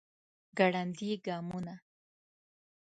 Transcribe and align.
ګړندي 0.57 1.09
ګامونه 1.25 1.75